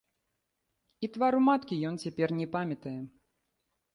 І 1.07 1.09
твару 1.17 1.39
маткі 1.49 1.75
ён 1.89 2.01
цяпер 2.03 2.29
не 2.39 2.47
памятае. 2.55 2.97